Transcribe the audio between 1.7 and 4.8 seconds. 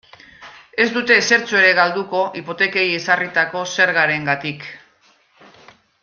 galduko hipotekei ezarritako zergarengatik.